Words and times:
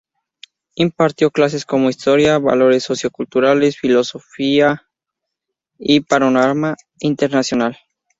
Impartió 0.73 1.29
clases 1.29 1.63
como 1.63 1.87
historia, 1.91 2.39
valores 2.39 2.81
socioculturales, 2.85 3.77
filosofía 3.77 4.81
y 5.77 5.99
panorama 5.99 6.75
internacional. 7.01 7.77